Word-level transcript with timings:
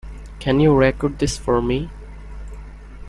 Can 0.39 0.59
you 0.59 0.75
record 0.75 1.19
this 1.19 1.37
for 1.37 1.61
me? 1.61 1.91